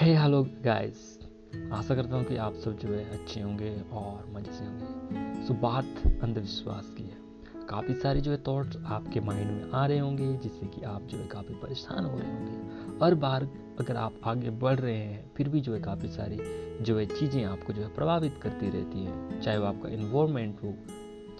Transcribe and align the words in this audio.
हे 0.00 0.14
hello 0.14 0.42
guys 0.42 1.18
आशा 1.72 1.94
करता 1.94 2.16
हूँ 2.16 2.24
कि 2.24 2.36
आप 2.36 2.54
सब 2.54 2.78
जो 2.78 2.88
है 2.88 3.20
अच्छे 3.20 3.40
होंगे 3.40 3.82
और 3.92 4.30
मज़े 4.32 4.52
से 4.52 4.64
होंगे। 4.64 5.46
सो, 5.46 5.54
बात 5.54 5.84
अंधविश्वास 6.22 6.94
की 6.98 7.02
है। 7.02 7.16
काफ़ी 7.68 7.94
सारे 7.94 8.20
जो 8.20 8.30
है 8.30 8.36
थॉट्स 8.36 8.76
आपके 8.86 9.20
माइंड 9.20 9.50
में 9.50 9.70
आ 9.70 9.86
रहे 9.86 9.98
होंगे, 9.98 10.32
जिससे 10.32 10.66
कि 10.66 10.82
आप 10.82 11.02
जो 11.02 11.18
है 11.18 11.26
काफ़ी 11.26 11.54
परेशान 11.54 12.04
हो 12.04 12.18
रहे 12.18 12.32
होंगे। 12.32 13.04
हर 13.04 13.14
बार 13.14 13.48
अगर 13.80 13.96
आप 13.96 14.14
आगे 14.24 14.50
बढ़ 14.50 14.78
रहे 14.80 14.96
हैं, 14.96 15.30
फिर 15.36 15.48
भी 15.48 15.60
जो 15.60 15.74
है 15.74 15.80
काफ़ी 15.80 16.08
सारी 16.08 16.38
जो 16.84 16.98
है 16.98 17.06
चीज़ें 17.06 17.44
आपको 17.44 17.72
जो 17.72 17.82
है 17.82 17.94
प्रभावित 17.94 18.40
करती 18.42 18.70
रहती 18.70 19.04
हैं। 19.04 19.40
चाहे 19.40 19.58
वो 19.58 19.66
आपका 19.66 19.88
इन्वायरमेंट 19.88 20.62
हो, 20.64 20.74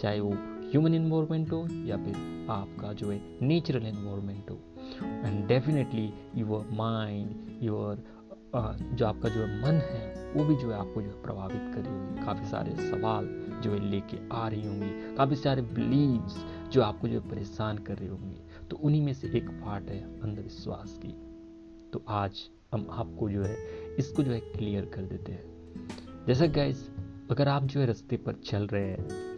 चाहे 0.03 0.21
वो 0.21 0.31
ह्यूमन 0.71 0.95
इन्वायरमेंट 0.95 1.53
हो, 1.53 1.69
या 1.73 1.97
फिर 1.97 2.47
आपका 2.51 2.93
जो 2.93 3.11
है 3.11 3.21
नेचुरल 3.43 3.87
इन्वायरमेंट 3.87 4.51
हो। 4.51 4.59
And 5.03 5.47
definitely 5.47 6.13
your 6.37 6.69
mind 6.73 7.59
your 7.63 8.20
जो 8.57 9.07
आपका 9.07 9.29
जो 9.29 9.41
है 9.41 9.61
मन 9.63 9.75
है, 9.75 10.33
वो 10.35 10.45
भी 10.45 10.55
जो 10.57 10.71
है 10.71 10.79
आपको 10.79 11.03
जो 11.03 11.09
है 11.09 11.23
प्रभावित 11.23 11.75
करी 11.75 11.89
होगी। 11.89 12.27
काफ़ी 12.27 12.49
सारे 12.49 12.73
सवाल 12.91 13.27
जो 13.63 13.73
है 13.73 13.91
लेके 13.91 14.19
आ 14.33 14.49
रही 14.49 14.67
होंगी। 14.67 15.17
काफ़ी 15.17 15.37
सारे 15.37 15.63
बिलीव्स 15.63 16.45
जो 16.73 16.83
आपको 16.83 17.09
जो 17.09 17.21
है 17.21 17.29
परेशान 17.29 17.79
कर 17.79 17.97
रही 17.97 18.09
होंगी। 18.09 18.69
तो 18.71 18.77
उन्हीं 18.77 19.03
में 19.03 19.13
से 19.15 19.37
एक 19.37 19.49
पार्ट 19.49 19.85
है 19.85 20.21
अंधविश्वास 20.21 21.01
की। 21.05 21.15
तो 21.93 22.03
आज 22.09 22.41
हम 22.73 22.87
आपको 22.91 23.31
जो 23.31 23.43
है, 23.43 23.57
इसको 23.99 24.23
जो 24.23 24.33
है 24.33 24.41
क्लियर 24.41 24.85
कर 24.85 25.03
देते 25.03 25.33
हैं। 25.33 25.45
जैसा 26.27 26.47
गैस 26.47 26.91
अगर 27.31 27.49
आप 27.49 27.63
जो 27.63 27.81
है 27.81 27.87
रास्ते 27.87 28.17
पर 28.17 28.33
चल 28.33 28.67
रहे 28.67 28.89
हैं 28.89 29.31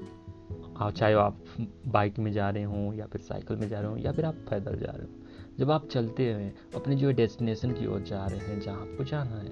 चाहे 0.90 1.14
आप 1.14 1.38
बाइक 1.86 2.18
में 2.18 2.32
जा 2.32 2.50
रहे 2.50 2.62
हों 2.62 2.94
या 2.94 3.06
फिर 3.06 3.20
साइकिल 3.20 3.56
में 3.56 3.68
जा 3.68 3.80
रहे 3.80 3.90
हों 3.90 3.98
या 3.98 4.12
फिर 4.12 4.24
आप 4.24 4.34
पैदल 4.34 4.76
जा 4.76 4.90
रहे 4.90 5.06
हो 5.06 5.21
जब 5.62 5.70
आप 5.70 5.86
चलते 5.88 6.24
हैं, 6.24 6.54
अपने 6.74 6.94
जो 6.96 7.10
डेस्टिनेशन 7.12 7.72
की 7.72 7.86
ओर 7.86 8.00
जा 8.02 8.24
रहे 8.26 8.38
हैं, 8.38 8.60
जहाँ 8.60 8.80
आपको 8.80 9.04
जाना 9.04 9.36
है, 9.36 9.50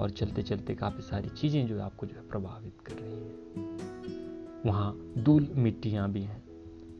और 0.00 0.10
चलते 0.10 0.42
चलते 0.42 0.74
काफ़ी 0.74 1.02
सारी 1.02 1.28
चीज़ें 1.28 1.66
जो 1.66 1.76
है 1.76 1.82
आपको 1.82 2.06
जो 2.06 2.14
है 2.16 2.22
प्रभावित 2.28 2.80
कर 2.86 2.92
रही 2.92 3.12
हैं, 3.12 4.62
वहाँ 4.66 5.14
धूल 5.18 5.48
मिट्टियाँ 5.54 6.10
भी 6.12 6.20
हैं, 6.20 6.42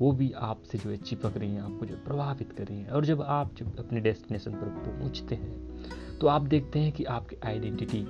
वो 0.00 0.10
भी 0.12 0.30
आपसे 0.32 0.78
जो 0.78 0.90
है 0.90 0.96
चिपक 0.96 1.36
रही 1.36 1.50
हैं, 1.50 1.60
आपको 1.60 1.86
जो 1.86 1.94
है 1.94 2.04
प्रभावित 2.04 2.52
कर 2.52 2.64
रही 2.64 2.78
हैं। 2.78 2.90
और 2.90 3.04
जब 3.04 3.22
आप 3.22 3.54
जब 3.54 3.78
अपने 3.78 4.00
डेस्टिनेशन 4.00 4.52
पर 4.52 4.68
पहुँचते 4.80 5.34
हैं 5.34 6.18
तो 6.18 6.26
आप 6.26 6.42
देखते 6.42 6.78
हैं 6.78 6.92
कि 6.92 7.04
आपकी 7.04 7.36
आइडेंटिटी, 7.44 8.02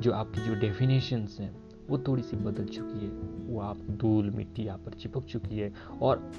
जो 0.00 0.12
आपकी 0.12 0.40
जो 0.40 0.54
डेफिनेशंस 0.60 1.36
हैं, 1.40 1.54
वो 1.88 1.98
थोड़ी 1.98 2.22
सी 2.22 2.36
बदल 2.38 2.64
चुकी 2.66 3.04
है, 3.04 3.12
वो 3.46 3.60
आप 3.60 3.86
धूल 3.92 4.30
मिट्टी 4.30 4.62
यहाँ 4.62 4.78
पर 4.78 4.94
चिपक 4.94 5.24
चुकी 5.26 5.58
है, 5.58 5.72
और 6.02 6.30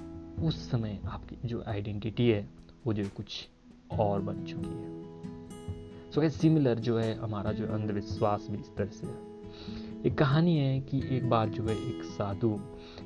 उस 0.43 0.69
समय 0.71 0.99
आपकी 1.05 1.37
जो 1.47 1.63
आइडेंटिटी 1.67 2.29
है 2.29 2.64
वो 2.85 2.93
जो 2.93 3.03
कुछ 3.17 3.47
और 3.91 4.21
बन 4.21 4.43
चुकी 4.43 4.69
है। 4.69 5.05
सो 6.11 6.21
so, 6.21 6.29
सिमिलर 6.29 6.79
जो 6.79 6.99
है 6.99 7.15
हमारा 7.15 7.51
जो 7.51 7.67
अंधविश्वास 7.67 8.47
भी 8.51 8.57
इस 8.57 8.75
तरह 8.75 8.87
से 8.87 9.07
है। 9.07 9.35
एक 10.05 10.17
कहानी 10.17 10.57
है 10.57 10.79
कि 10.79 11.17
एक 11.17 11.29
बार 11.29 11.49
जो 11.49 11.63
है 11.63 11.75
एक 11.75 12.03
साधु 12.03 12.59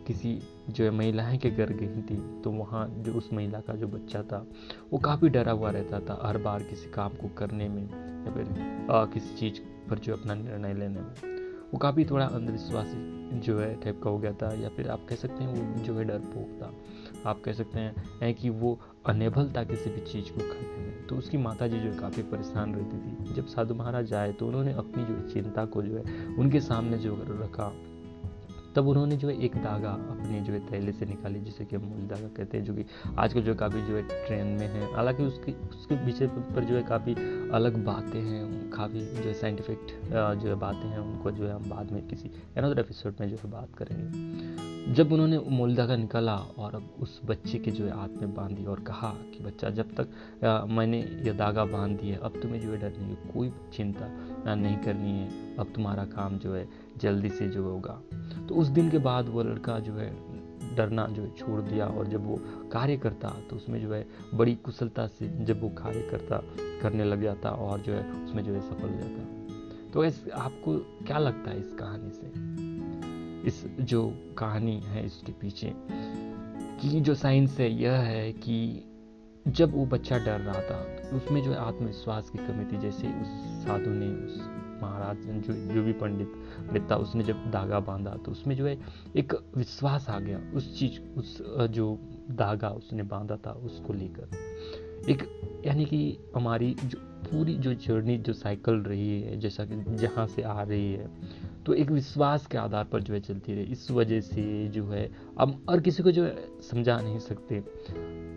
किसी 0.08 0.40
जो 0.70 0.84
है 0.84 0.92
महिलाएँ 0.92 1.38
के 1.38 1.50
घर 1.50 1.74
गई 1.74 2.02
थी 2.02 2.42
तो 2.42 2.52
वहाँ 2.52 2.96
जो 2.98 3.14
उस 3.14 3.30
महिला 3.34 3.60
का 3.60 3.74
जो 3.74 3.88
बच्चा 3.88 4.24
था 4.24 4.48
वो 4.94 5.00
काफ़ी 5.00 5.30
डरा 5.30 5.52
हुआ 5.52 5.70
रहता 5.70 6.00
था 6.00 6.22
हर 6.24 6.38
बार 6.38 6.64
किसी 6.64 6.92
काम 6.92 7.10
को 7.10 7.28
करने 7.28 7.70
में 7.70 7.84
या 8.26 8.32
फिर 8.32 8.48
किसी 8.92 9.36
चीज़ 9.36 9.90
पर 9.90 10.00
जो 10.00 10.16
अपना 10.16 10.36
निर्णय 10.36 10.74
लेने 10.74 11.00
में। 11.00 11.40
वो 11.72 11.78
काफ़ी 11.78 12.06
थोड़ा 12.06 12.26
अंधविश्वासी 12.26 13.30
जो 13.40 13.60
है 13.60 13.82
टाइप 13.82 14.02
का 14.04 14.10
हो 14.10 14.18
गया 14.18 14.34
था 14.34 14.54
या 14.54 14.70
फिर 14.70 14.90
आप 14.90 15.06
कह 15.10 15.16
सकते 15.16 15.44
हैं 15.44 15.54
वो 15.54 15.84
जो 15.84 15.94
है 15.94 16.06
डरपोक 16.06 16.62
था। 16.62 16.74
आप 17.30 17.42
कह 17.42 17.54
सकते 17.54 17.80
हैं 17.80 18.34
कि 18.34 18.50
वो 18.50 18.80
अनेबल 19.06 19.54
था 19.58 19.64
किसी 19.64 19.90
भी 19.90 20.02
चीज़ 20.02 20.26
को 20.26 20.40
करने 20.40 20.78
में। 20.78 21.08
तो 21.08 21.16
उसकी 21.16 21.38
माता 21.38 21.68
जी 21.68 21.80
जो 21.80 21.90
है 21.90 21.98
काफ़ी 21.98 22.24
परेशान 22.24 22.76
रहती 22.76 22.98
थी। 22.98 23.34
जब 23.34 23.48
साधु 23.48 23.76
महाराज 23.76 24.14
आए 24.14 24.34
तो 24.34 24.48
उन्होंने 24.48 24.74
अपनी 24.74 25.06
जो 25.06 25.30
चिंता 25.34 25.66
को 25.66 25.82
जो 25.82 25.98
है 25.98 26.26
उनके 26.26 26.60
सामने 26.60 26.98
जो 26.98 27.16
रखा। 27.30 27.74
तब 28.76 28.88
उन्होंने 28.88 29.18
जो 29.18 29.28
है 29.30 29.38
एक 29.42 29.56
धागा 29.56 29.90
अपने 29.90 30.40
जो 30.42 30.54
है 30.54 30.60
थैले 30.72 30.92
से 30.92 31.06
निकाली 31.06 31.40
जिसे 31.40 31.66
कि 31.66 31.78
मूल 31.78 32.08
धागा 32.08 32.28
कहते 32.28 32.58
हैं 32.58 32.66
जो 32.66 32.74
कि 32.74 32.86
आजकल 33.18 33.42
जो 33.42 33.56
काफ़ी 33.56 33.82
जो 33.82 33.96
है 33.96 34.02
ट्रेंड 34.28 34.60
में 34.60 34.68
है 34.68 34.94
हालाँकि 34.96 35.24
उसके 35.24 35.52
उसके 35.52 35.96
विषय 35.96 36.28
पर 36.28 36.64
जो 36.64 36.76
है 36.76 36.84
काफ़ी 36.84 37.14
अलग 37.54 37.84
बातें 37.86 38.22
हैं 38.22 38.70
काफ़ी 38.70 39.00
जो 39.00 39.24
है 39.24 39.34
साइंटिफिक 39.34 39.78
जो 40.12 40.50
है 40.50 40.56
बातें 40.56 40.88
हैं 40.90 41.00
उनको 41.00 41.32
जो 41.32 41.48
है 41.48 41.54
हम 41.54 41.70
बाद 41.70 41.92
में 41.92 42.08
किसी 42.08 42.32
अनदर 42.58 42.80
एपिसोड 42.80 43.16
में 43.22 43.30
जो 43.30 43.36
है 43.36 43.52
बात 43.52 43.76
करेंगे 43.78 44.94
जब 44.94 45.12
उन्होंने 45.12 45.40
मूल 45.50 45.76
धागा 45.76 45.96
निकाला 45.96 46.36
और 46.36 46.76
अब 46.76 46.90
उस 47.00 47.20
बच्चे 47.26 47.58
के 47.58 47.72
जो 47.72 47.86
है 47.86 47.92
हाथ 47.92 48.22
में 48.22 48.34
बांधी 48.34 48.66
और 48.66 48.80
कहा 48.80 49.10
कि 49.34 49.44
बच्चा 49.44 49.70
जब 49.70 49.96
तक 49.96 50.10
मैंने 50.70 51.00
यह 51.00 51.34
धागा 51.34 51.66
बाँध 51.66 52.00
दिया 52.00 52.18
अब 52.18 52.40
तुम्हें 52.42 52.62
जो 52.62 52.72
है 52.72 52.78
डरने 52.78 53.16
की 53.16 53.34
कोई 53.34 53.52
चिंता 53.74 54.08
नहीं 54.56 54.78
करनी 54.78 55.12
है 55.12 55.58
अब 55.58 55.72
तुम्हारा 55.76 56.06
काम 56.06 56.38
जो 56.38 56.56
है 56.56 56.68
जल्दी 56.98 57.30
से 57.30 57.50
जो 57.50 57.64
होगा 57.64 58.02
तो 58.50 58.56
उस 58.56 58.68
दिन 58.68 58.90
के 58.90 58.98
बाद 58.98 59.30
वो 59.30 59.44
लड़का 59.44 59.80
जो 59.80 59.94
है, 59.94 60.40
डरना 60.76 61.08
जो 61.08 61.24
है 61.24 61.36
छोड़ 61.36 61.62
दिया 61.62 61.88
और 61.88 62.08
जब 62.08 62.28
वो 62.28 62.40
कार्य 62.72 62.98
करता 62.98 63.30
तो 63.50 63.56
उसमें 63.56 63.82
जो 63.82 63.94
है 63.94 64.08
बड़ी 64.34 64.56
कुशलता 64.56 65.08
से 65.08 65.46
जब 65.46 65.62
वो 65.62 65.70
कार्य 65.70 66.02
करता, 66.02 66.44
करने 66.82 67.04
लग 67.04 67.22
जाता 67.22 67.50
और 67.50 67.80
जो 67.80 67.94
है 67.94 68.12
उसमें 68.12 68.44
जो 68.44 68.54
है 68.54 68.62
सफल 68.62 68.90
हो 68.90 68.96
जाता। 68.96 69.30
तो 69.94 70.06
इस, 70.06 70.30
आपको 70.30 70.78
क्या 70.78 71.18
लगता 71.18 71.52
है 71.52 71.60
इस 71.60 71.74
कहानी 71.74 72.12
से? 72.12 72.32
इस 73.48 73.66
जो 73.82 74.14
कहानी 74.38 74.80
है 74.80 75.06
इसके 75.06 75.32
पीछे, 75.32 75.74
की 76.82 77.02
जो 77.02 77.16
साइंस 77.16 77.60
है 77.60 77.72
यह 77.72 77.92
है 77.92 78.32
कि 78.32 78.86
जब 79.48 79.76
वो 79.76 79.86
बच्चा 79.86 80.18
डर 80.18 80.40
रहा 80.40 80.62
था, 80.62 81.10
उसमें 81.18 81.44
जो 81.44 81.52
है 81.52 81.58
आत्मविश्वास 81.58 82.30
की 82.30 82.38
कमी 82.38 82.66
थी, 82.66 82.82
जैसे 82.82 83.08
उस 83.08 83.28
साधु 83.66 83.90
ने 83.90 84.08
उस 84.08 84.59
महाराज 84.82 85.18
जो 85.48 85.54
जो 85.74 85.84
भी 85.84 85.94
पंडित 85.94 86.28
पंडित 86.60 86.90
था 86.92 86.96
उसने 86.96 87.24
जब 87.24 87.50
धागा 87.52 87.80
बांधा 87.80 88.16
तो 88.16 88.32
उसमें 88.32 88.56
जो 88.56 88.66
है, 88.66 88.78
एक 89.16 89.34
विश्वास 89.58 90.10
आ 90.10 90.20
गया 90.20 90.42
उस 90.56 90.78
चीज़, 90.80 91.00
उस 91.20 91.38
जो 91.72 91.98
धागा 92.32 92.70
उसने 92.72 93.04
बांधा 93.04 93.38
था, 93.38 93.52
उसको 93.52 93.94
लेकर। 93.94 94.38
एक, 95.10 95.24
यानी 95.66 95.86
कि 95.86 96.18
हमारी 96.36 96.76
जो, 96.76 96.98
पूरी 97.22 97.54
जो 97.56 97.74
जर्नी, 97.76 98.18
जो 98.18 98.34
साइकिल 98.34 98.76
रही 98.84 99.22
है, 99.22 99.38
जैसा 99.40 99.66
कि 99.66 99.96
जहाँ 99.96 100.26
से 100.28 100.42
आ 100.42 100.62
रही 100.64 100.92
है 100.94 101.08
तो 101.66 101.74
एक 101.74 101.92
विश्वास 101.92 102.46
के 102.48 102.58
आधार 102.58 102.84
पर 102.84 103.02
जो 103.02 103.14
है 103.14 103.20
चलती 103.20 103.54
रही। 103.54 103.64
इस 103.64 103.90
वजह 103.92 104.22
से 104.22 104.68
जो 104.68 104.86
है, 104.86 105.10
हम 105.40 105.64
और 105.70 105.80
किसी 105.80 106.04
को 106.04 106.12
जो 106.12 106.24
है 106.24 106.36
समझा 106.62 107.00
नहीं 107.00 107.20
सकते। 107.20 107.60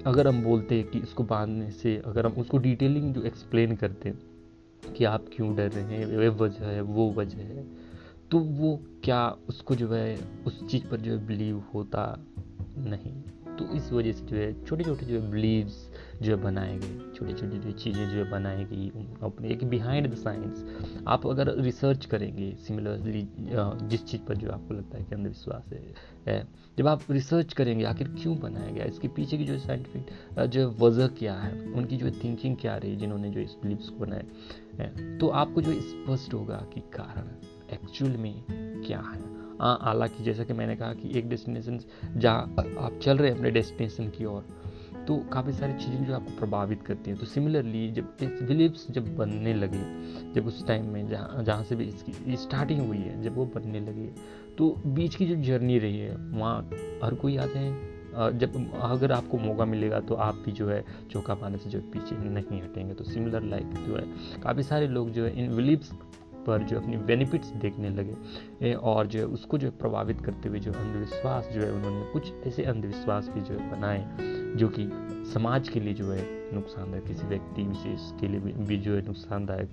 अगर 0.07 0.29
हम 0.29 0.43
बोलते 0.43 0.75
हैं 0.75 0.89
कि 0.89 0.99
इसको 0.99 1.25
बांधने 1.25 1.71
से, 1.71 1.97
अगर 2.07 2.27
हम 2.27 2.33
उसको 2.33 2.59
डिटेलिंग 2.59 3.15
जो 3.15 3.23
एक्सप्लेन 3.23 3.77
करते 3.77 4.09
कि 4.97 5.04
आप 5.04 5.25
क्यों 5.32 5.56
डर 5.56 5.70
रहे 5.70 5.84
हैं? 5.84 6.06
वे 6.06 6.28
वजह 6.28 6.66
है, 6.66 6.81
वो 6.81 7.12
वजह 7.12 7.38
है। 7.38 7.66
तो 8.31 8.38
वो 8.38 8.81
क्या 9.04 9.37
उसको 9.48 9.76
जो 9.76 9.88
है, 9.88 10.20
उस 10.47 10.70
चीज़ 10.70 10.87
पर 10.87 10.97
जो 10.97 11.12
है 11.12 11.26
बिलीव 11.26 11.65
होता 11.75 12.26
नहीं? 12.78 13.22
तो 13.56 13.75
इस 13.75 13.93
वजह 13.93 14.12
से 14.12 14.25
जो 14.25 14.37
है 14.37 14.65
छोटे 14.65 14.84
छोटे 14.84 15.06
जो 15.06 15.20
है 15.20 15.31
बिलीव्स 15.31 15.91
जो 16.22 16.37
है 16.37 16.43
बनाए 16.43 16.77
गए 16.78 16.99
छोटी 17.16 17.33
छोटी 17.33 17.59
जो 17.59 17.71
चीज़ें 17.72 18.06
जो 18.09 18.25
बनाई 18.31 18.65
गई 18.65 18.88
अपने 19.22 19.49
एक 19.49 19.65
बिहाइंड 19.65 20.10
द 20.10 20.15
साइंस 20.15 20.65
आप 21.09 21.27
अगर 21.27 21.55
रिसर्च 21.59 22.06
करेंगे 22.06 22.50
सिमिलरली 22.59 23.28
जिस 23.88 24.05
चीज़ 24.05 24.22
पर 24.22 24.37
जो 24.37 24.50
आपको 24.50 24.75
लगता 24.75 24.99
है 24.99 25.05
कि 25.05 25.15
अंधविश्वास 25.15 25.72
है, 25.72 25.82
है 26.28 26.47
जब 26.78 26.87
आप 26.87 27.03
रिसर्च 27.11 27.53
करेंगे 27.53 27.84
आखिर 27.84 28.09
क्यों 28.22 28.38
बनाया 28.38 28.71
गया? 28.71 28.84
इसके 28.84 29.09
पीछे 29.09 29.38
की 29.38 29.44
जो 29.44 29.59
साइंटिफिक 29.59 30.49
जो 30.49 30.71
वजह 30.81 31.06
क्या 31.19 31.34
है? 31.34 31.53
उनकी 31.66 31.97
जो 31.97 32.11
थिंकिंग 32.25 32.56
क्या 32.56 32.77
रही 32.77 32.97
जिन्होंने 32.97 33.31
जो 33.31 33.41
इस 33.41 33.56
बिलीव्स 33.62 33.88
को 33.88 34.05
बनाए 34.05 35.19
तो 35.19 35.28
आपको 35.28 35.62
जो 35.62 35.81
स्पष्ट 35.81 36.34
होगा 36.34 36.56
कि 36.75 36.81
कारण 36.94 37.28
एक्चुअल 37.75 38.16
में 38.16 38.34
क्या 38.87 39.00
है। 39.00 39.21
हाँ 39.61 39.78
हालाँकि 39.82 40.25
जैसा 40.25 40.44
कि 40.44 40.53
मैंने 40.53 40.77
कहा 40.77 40.94
कि 40.94 41.19
एक 41.19 41.28
डेस्टिनेशन 41.28 41.78
जहाँ 42.16 42.43
आप 42.78 42.99
चल 43.03 43.19
रहे 43.19 43.31
हैं 43.31 43.37
अपने 43.37 43.50
डेस्टिनेशन 43.50 44.09
की 44.09 44.25
ओर 44.25 44.47
तो 45.07 45.17
काफ़ी 45.33 45.53
सारी 45.53 45.73
चीज़ें 45.75 46.05
जो 46.07 46.15
आपको 46.15 46.38
प्रभावित 46.38 46.82
करती 46.82 47.11
हैं। 47.11 47.19
तो 47.19 47.26
सिमिलरली 47.26 47.91
जब 47.93 48.17
इस 48.23 48.43
बिलीव्स 48.43 48.87
जब 48.91 49.17
बनने 49.17 49.55
लगे, 49.55 49.82
जब 50.35 50.47
उस 50.47 50.67
टाइम 50.67 50.87
में 50.88 51.09
जहाँ 51.09 51.43
जहाँ 51.44 51.65
से 51.65 51.76
भी 51.76 51.85
इसकी 51.85 52.37
स्टार्टिंग 52.38 52.87
हुई 52.87 52.99
है, 52.99 53.23
जब 53.23 53.37
वो 53.37 53.44
बनने 53.47 53.81
लगे 53.81 54.06
तो 54.59 54.71
बीच 54.87 55.15
की 55.15 55.26
जो 55.26 55.37
जर्नी 55.43 55.79
रही 55.79 55.99
है, 55.99 56.15
वहाँ 56.15 56.71
हर 57.05 57.15
कोई 57.15 57.37
आते 57.37 57.59
हैं? 57.59 58.38
जब 58.38 58.56
अगर 58.82 59.12
आपको 59.12 59.38
मौका 59.38 59.65
मिलेगा 59.65 60.00
तो 60.00 60.15
आप 60.15 60.43
भी 60.44 60.53
जो 60.53 60.69
है 60.69 60.85
चौका 61.11 61.35
पाने 61.35 61.59
से 61.59 61.71
जो 61.71 61.81
पीछे 61.93 62.17
नहीं 62.19 62.61
हटेंगे। 62.62 62.94
तो 62.94 63.05
सिमिलर 63.05 63.43
लाइक 63.44 63.75
जो 63.87 63.97
है, 63.97 64.05
काफ़ी 64.43 64.62
सारे 64.62 64.88
लोग 64.88 65.11
जो 65.11 65.25
है 65.25 65.44
इन 65.44 65.56
बिलीव्स 65.56 65.93
पर 66.47 66.62
जो 66.62 66.81
अपनी 66.81 66.97
बेनिफिट्स 66.97 67.49
देखने 67.56 67.91
लगे 67.91 68.75
और 68.75 69.06
जो 69.06 69.19
है 69.19 69.27
उसको 69.27 69.59
जो 69.59 69.71
प्रभावित 69.71 70.21
करते 70.21 70.49
हुए 70.49 70.59
जो 70.59 70.73
अंधविश्वास 70.73 71.49
जो 71.49 71.61
है 71.61 71.73
उन्होंने 71.73 72.05
कुछ 72.12 72.33
ऐसे 72.47 72.65
अंधविश्वास 72.65 73.29
भी 73.29 73.41
जो 73.41 73.55
है 73.55 73.71
बनाए 73.71 74.17
जो 74.56 74.69
कि 74.69 74.89
समाज 75.33 75.69
के 75.69 75.81
लिए 75.81 75.94
जो 75.94 76.11
है 76.12 76.55
नुकसानदायक 76.55 77.05
किसी 77.05 77.27
व्यक्ति 77.27 77.62
विशेष 77.62 78.11
के 78.21 78.29
लिए 78.29 78.41
भी, 78.41 78.53
भी 78.53 78.77
जो 78.77 78.94
है 78.94 79.06
नुकसानदायक 79.06 79.69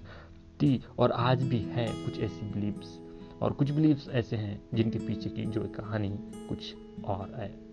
थी। 0.62 0.84
और 1.00 1.12
आज 1.12 1.44
भी 1.44 1.60
है 1.60 1.88
कुछ 1.88 2.20
ऐसी 2.20 2.52
बिलीव्स 2.52 3.00
और 3.42 3.54
कुछ 3.54 3.72
बिलीव्स 3.72 4.10
ऐसे 4.10 4.36
हैं 4.36 4.62
जिनके 4.74 5.00
पीछे 5.00 5.30
की 5.30 5.46
जो 5.46 5.62
कहानी 5.78 6.10
कुछ 6.50 6.74
और 7.06 7.34
है। 7.36 7.69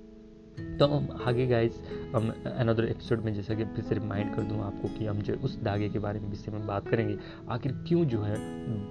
तो 0.57 0.87
हम 0.87 1.09
आगे 1.27 1.47
गाइस 1.47 1.83
हम 2.15 2.31
अनदर 2.47 2.85
एपिसोड 2.85 3.21
में 3.21 3.35
जैसा 3.35 3.55
कि 3.55 3.65
फिर 3.65 3.85
से 3.85 3.95
रिमाइंड 3.95 4.35
कर 4.35 4.43
दूँ 4.43 4.61
आपको 4.61 4.89
कि 4.89 5.07
हम 5.07 5.19
जो 5.19 5.35
उस 5.35 5.63
धागे 5.63 5.89
के 5.89 5.99
बारे 5.99 6.21
में 6.21 6.29
विषय 6.29 6.53
में 6.53 6.67
बात 6.67 6.89
करेंगे, 6.89 7.19
आखिर 7.49 7.73
क्यों 7.73 8.05
जो 8.05 8.23
है 8.23 8.37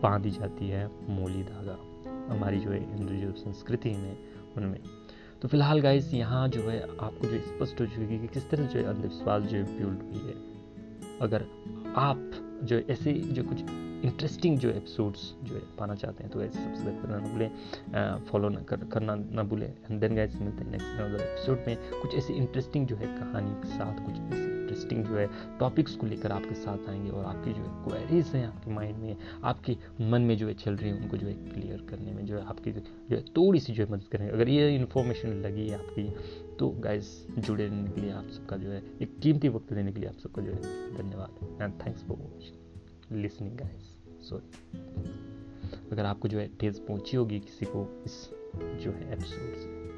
बांधी 0.02 0.32
जाती 0.32 0.70
है 0.70 0.88
मोली 1.10 1.44
धागा? 1.44 1.78
हमारी 2.36 2.60
जो 2.60 2.70
है 2.70 2.96
हिंदू 2.96 3.14
जो 3.14 3.32
संस्कृति 3.32 3.90
में, 3.90 4.18
उनमें। 4.58 4.80
तो 5.42 5.48
फ़िलहाल 5.48 5.82
गाइस 5.82 6.14
यहाँ 6.14 6.48
जो 6.48 6.62
है 6.62 6.82
आपको 6.82 7.28
जो 7.28 7.40
स्पष्ट 7.40 7.82
हो 7.82 7.86
चुकी 7.86 8.20
कि 8.20 8.28
किस 8.28 8.50
तरह 8.50 8.66
जो 8.66 8.80
है 8.80 8.86
अंधविश्वास 8.86 9.44
जो 9.44 9.58
है 9.58 9.64
बिल्ड 9.64 10.04
हुई 10.04 10.28
है। 10.28 10.36
अगर 11.22 11.46
आप 11.96 12.32
जो 12.64 12.80
ऐसे 12.80 13.14
जो 13.14 13.44
कुछ 13.44 13.58
इंटरेस्टिंग 14.06 14.58
जो 14.60 14.70
एपिसोड्स 14.70 15.34
जो 15.44 15.56
है 15.56 15.62
पाना 15.80 15.96
चाहते 15.96 16.24
हैं 16.24 16.32
तो 16.34 16.42
ऐसे 16.44 16.60
सब्सक्राइब 16.60 17.02
करना 17.02 17.20
ना 17.20 17.28
भूलें 17.28 18.20
फॉलो 18.26 18.50
ना 18.50 18.62
कर, 18.62 18.78
करना 18.78 19.16
ना 19.16 19.44
भूलें। 19.44 19.68
एंड 19.68 20.00
देन 20.02 20.16
गाइस 20.16 20.36
मिलते 20.42 20.64
हैं 20.64 20.72
नेक्स्ट 20.72 21.02
अनदर 21.02 21.22
एपिसोड 21.22 21.64
में। 21.68 22.02
कुछ 22.02 22.16
ऐसी 22.16 22.34
इंटरेस्टिंग 22.34 22.88
जो 22.88 22.96
है 22.96 23.08
कहानी 23.08 23.52
के 23.52 23.68
साथ 23.68 24.06
कुछ 24.06 24.16
ऐसी 24.16 24.44
इंटरेस्टिंग 24.44 25.06
जो 25.06 25.18
है 25.18 25.30
टॉपिक्स 25.60 25.96
को 25.96 26.08
लेकर 26.08 26.32
आपके 26.32 26.56
साथ 26.56 26.90
आएँगे 26.90 27.10
और 27.10 27.26
आपकी 27.26 27.54
जो 27.54 27.62
है 27.62 27.84
क्वेरीज 27.84 28.28
हैं 28.28 28.46
आपके 28.48 28.72
माइंड 28.72 28.98
में 28.98 29.18
आपके 29.44 29.78
मन 30.02 30.22
में 30.22 30.38
जो 30.38 30.48
है 30.48 30.54
चल 30.54 30.76
रही 30.76 30.90
है 30.90 31.02
उनको 31.02 31.18
जो 31.18 31.28
है 31.28 31.34
क्लियर 31.34 31.86
करने 31.90 32.12
में 32.12 32.26
जो 32.26 32.38
है 32.38 32.46
आपकी 32.46 32.72
जो 32.72 32.82
है 33.12 33.22
थोड़ी 33.22 33.60
सी 33.60 33.74
जो 33.74 33.86
है 33.86 33.92
मदद 33.92 34.08
करेंगे 34.12 34.34
अगर 34.34 34.50
ये 34.50 34.76
इन्फॉर्मेशन 34.76 35.30
लगी 35.30 35.72
आपकी 35.72 36.14
तो 36.60 36.70
गाइस 36.70 37.28
जुड़े 37.38 37.68
रहने 37.68 37.92
के 37.92 38.02
लिए 38.02 38.12
आप 38.12 38.26
सबका 38.26 38.58
जो 38.58 38.70
है 38.70 38.84
एक 39.02 39.20
कीमती 39.20 39.50
वक्त 39.50 39.74
देने 39.74 39.92
के 39.92 40.00
लिए 40.00 40.10
आप 40.10 40.18
सबका 40.18 40.42
जो 40.42 40.52
है 40.52 40.62
धन्यवाद। 40.98 41.62
And 41.62 41.74
thanks 41.74 42.04
for 42.04 42.18
listening 43.12 43.58
guys 43.58 43.96
sorry 44.30 44.80
अगर 45.92 46.06
आपको 46.06 46.28
जो 46.28 46.40
है 46.40 46.48
ठेस 46.60 46.80
पहुँची 46.80 47.18
होगी 47.18 47.40
किसी 47.40 47.66
को 47.66 48.04
इस 48.06 48.30
जो 48.84 48.92
है 48.92 49.14
एपिसोड 49.14 49.56
से 49.56 49.95